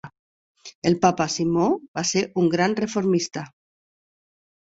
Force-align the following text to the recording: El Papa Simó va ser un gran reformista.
El 0.91 0.95
Papa 1.01 1.25
Simó 1.33 1.67
va 1.99 2.03
ser 2.13 2.23
un 2.43 2.49
gran 2.55 2.75
reformista. 2.81 3.43